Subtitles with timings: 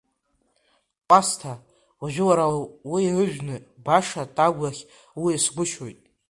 [1.09, 1.53] Кәасҭа,
[2.01, 2.45] уажәы уара
[2.91, 3.55] уи ыжәны
[3.85, 4.81] баша Тагә иахь
[5.21, 5.99] уиасгәышьоит.